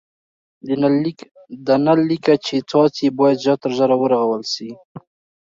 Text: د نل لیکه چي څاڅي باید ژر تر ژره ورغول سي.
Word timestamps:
د 1.65 1.67
نل 1.85 1.99
لیکه 2.09 2.33
چي 2.45 2.57
څاڅي 2.69 3.07
باید 3.19 3.41
ژر 3.43 3.55
تر 3.63 3.71
ژره 3.77 3.95
ورغول 4.01 4.43
سي. 4.53 4.69